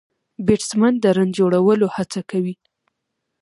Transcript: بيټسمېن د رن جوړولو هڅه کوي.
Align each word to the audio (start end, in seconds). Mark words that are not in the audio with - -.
بيټسمېن 0.45 0.93
د 1.03 1.05
رن 1.17 1.29
جوړولو 1.39 1.87
هڅه 1.95 2.21
کوي. 2.31 2.55